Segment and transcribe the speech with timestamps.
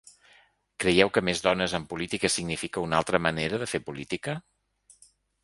[0.83, 4.37] Creieu que més dones en política significa una altra manera de fer política?